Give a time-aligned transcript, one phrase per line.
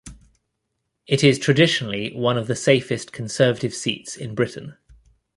[1.05, 4.75] It is traditionally one of the safest Conservative seats in Britain.